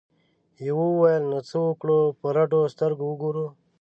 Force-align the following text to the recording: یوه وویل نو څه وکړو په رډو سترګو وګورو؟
یوه 0.67 0.85
وویل 0.91 1.23
نو 1.31 1.39
څه 1.49 1.57
وکړو 1.67 1.99
په 2.19 2.27
رډو 2.37 2.61
سترګو 2.73 3.05
وګورو؟ 3.07 3.45